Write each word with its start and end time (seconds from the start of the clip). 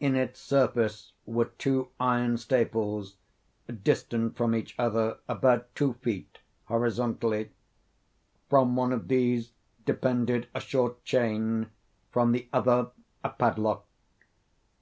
In 0.00 0.16
its 0.16 0.40
surface 0.40 1.12
were 1.24 1.44
two 1.44 1.90
iron 2.00 2.36
staples, 2.36 3.14
distant 3.84 4.36
from 4.36 4.56
each 4.56 4.74
other 4.76 5.18
about 5.28 5.72
two 5.76 5.92
feet, 6.02 6.40
horizontally. 6.64 7.52
From 8.50 8.74
one 8.74 8.92
of 8.92 9.06
these 9.06 9.52
depended 9.86 10.48
a 10.52 10.58
short 10.58 11.04
chain, 11.04 11.70
from 12.10 12.32
the 12.32 12.48
other 12.52 12.88
a 13.22 13.30
padlock. 13.30 13.84